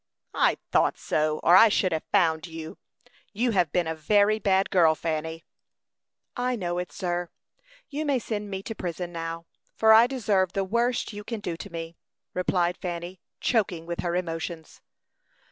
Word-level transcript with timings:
"I 0.33 0.57
thought 0.71 0.97
so; 0.97 1.39
or 1.43 1.55
I 1.55 1.69
should 1.69 1.91
have 1.91 2.05
found 2.11 2.47
you. 2.47 2.79
You 3.33 3.51
have 3.51 3.71
been 3.71 3.85
a 3.85 3.93
very 3.93 4.39
bad 4.39 4.71
girl, 4.71 4.95
Fanny." 4.95 5.45
"I 6.35 6.55
know 6.55 6.79
it, 6.79 6.91
sir. 6.91 7.29
You 7.91 8.03
may 8.03 8.17
send 8.17 8.49
me 8.49 8.63
to 8.63 8.73
prison 8.73 9.11
now, 9.11 9.45
for 9.75 9.93
I 9.93 10.07
deserve 10.07 10.53
the 10.53 10.63
worst 10.63 11.13
you 11.13 11.23
can 11.23 11.39
do 11.39 11.55
to 11.55 11.71
me," 11.71 11.97
replied 12.33 12.77
Fanny, 12.77 13.21
choking 13.39 13.85
with 13.85 13.99
her 13.99 14.15
emotions. 14.15 14.81